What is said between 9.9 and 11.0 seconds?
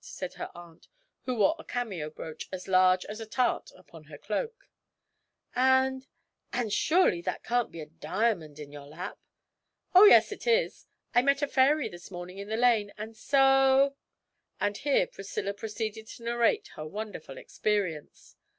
'Oh, yes, it is.